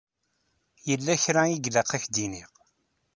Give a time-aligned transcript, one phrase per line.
[0.87, 2.49] Yella kra i ilaq ad k-d-iniɣ.